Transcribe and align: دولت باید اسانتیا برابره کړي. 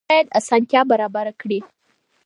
دولت 0.03 0.09
باید 0.11 0.27
اسانتیا 0.39 0.81
برابره 0.91 1.33
کړي. 1.41 1.59